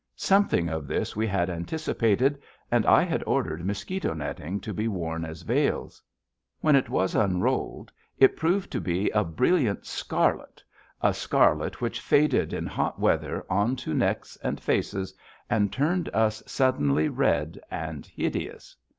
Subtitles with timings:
[0.15, 5.23] Something of this we had anticipated, and I had ordered mosquito netting, to be worn
[5.23, 6.01] as veils.
[6.59, 10.63] When it was unrolled, it proved to be a brilliant scarlet,
[11.01, 15.13] a scarlet which faded in hot weather on to necks and faces
[15.51, 18.75] and turned us suddenly red and hideous.